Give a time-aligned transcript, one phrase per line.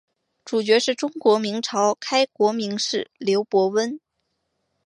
[0.43, 3.99] 主角是中国明朝开国名士刘伯温。